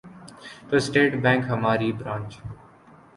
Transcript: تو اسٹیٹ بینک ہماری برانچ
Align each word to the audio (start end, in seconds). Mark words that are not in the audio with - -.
تو 0.67 0.75
اسٹیٹ 0.77 1.11
بینک 1.23 1.43
ہماری 1.49 1.91
برانچ 1.99 2.29